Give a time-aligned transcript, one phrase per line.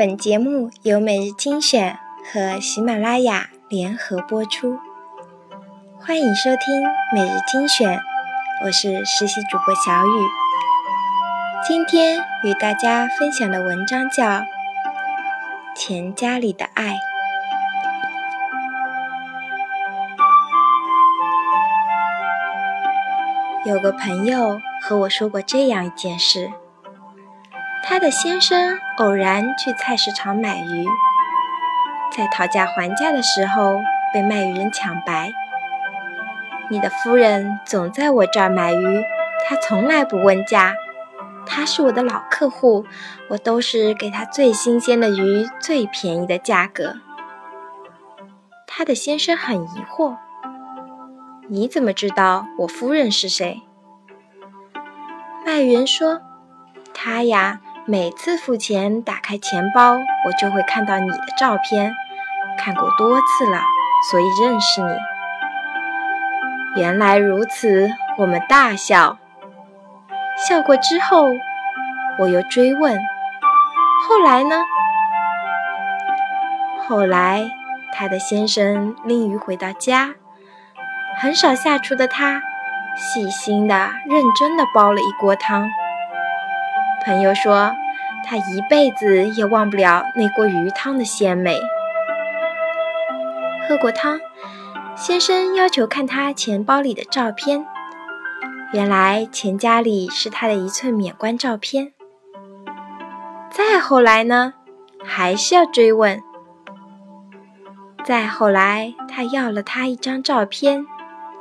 [0.00, 4.78] 本节目由每日精选和喜马拉雅联合播出，
[5.98, 6.82] 欢迎收听
[7.12, 8.00] 每日精选，
[8.64, 10.26] 我是实习主播小雨。
[11.68, 14.24] 今天与大家分享的文章叫
[15.76, 16.94] 《钱家里的爱》。
[23.68, 26.50] 有个朋友和我说过这样一件事。
[27.82, 30.86] 他的先生偶然去菜市场买鱼，
[32.12, 33.78] 在讨价还价的时候
[34.12, 35.32] 被卖鱼人抢白。
[36.70, 39.02] 你的夫人总在我这儿买鱼，
[39.48, 40.74] 她从来不问价。
[41.44, 42.84] 她是我的老客户，
[43.30, 46.96] 我都是给她最新鲜的鱼，最便宜的价格。
[48.72, 50.16] 他的先生很疑惑
[51.50, 53.62] ：“你怎么知道我夫人是谁？”
[55.44, 56.20] 卖鱼人说
[56.94, 61.94] ：“他呀。”每次付钱，打开钱包，我就会看到你的照片，
[62.58, 63.62] 看过多次了，
[64.10, 64.96] 所以认识你。
[66.80, 69.18] 原来如此，我们大笑。
[70.36, 71.26] 笑过之后，
[72.20, 72.96] 我又追问：
[74.06, 74.62] 后来呢？
[76.86, 77.50] 后来，
[77.92, 80.14] 他的先生拎鱼回到家，
[81.18, 82.42] 很少下厨的他，
[82.96, 85.68] 细心的、认真的煲了一锅汤。
[87.04, 87.72] 朋友说，
[88.26, 91.58] 他一辈子也忘不了那锅鱼汤的鲜美。
[93.68, 94.20] 喝过汤，
[94.96, 97.64] 先生要求看他钱包里的照片。
[98.72, 101.92] 原来钱家里是他的一寸免冠照片。
[103.50, 104.54] 再后来呢，
[105.04, 106.22] 还是要追问。
[108.04, 110.86] 再后来，他要了他一张照片，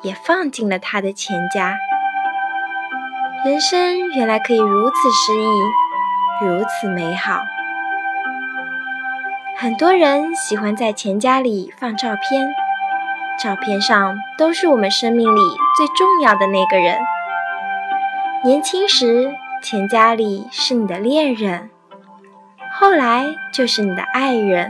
[0.01, 1.77] 也放进了他的钱夹。
[3.45, 7.39] 人生原来可以如此诗意，如此美好。
[9.55, 12.49] 很多人喜欢在钱夹里放照片，
[13.41, 15.41] 照片上都是我们生命里
[15.77, 16.99] 最重要的那个人。
[18.43, 19.31] 年轻时，
[19.63, 21.69] 钱夹里是你的恋人，
[22.73, 24.69] 后来就是你的爱人，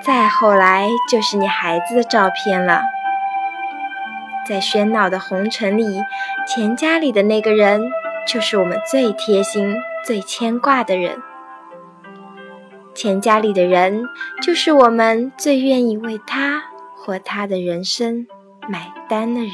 [0.00, 2.80] 再后来就是你孩子的照片了。
[4.52, 5.98] 在喧闹的红尘里，
[6.46, 7.90] 钱家里的那个人，
[8.28, 11.16] 就是我们最贴心、最牵挂的人。
[12.94, 14.04] 钱家里的人，
[14.42, 16.64] 就是我们最愿意为他
[16.94, 18.26] 或他的人生
[18.68, 19.50] 买单的人。